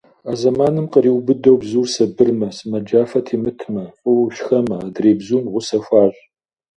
А 0.29 0.31
зэманым 0.41 0.85
къриубыдэу 0.93 1.57
бзур 1.61 1.87
сабырмэ, 1.93 2.49
сымаджафэ 2.57 3.19
темытмэ, 3.27 3.83
фӏыуэ 3.99 4.27
шхэмэ, 4.35 4.77
адрей 4.87 5.15
бзум 5.19 5.43
гъусэ 5.51 5.77
хуащӏ. 5.85 6.19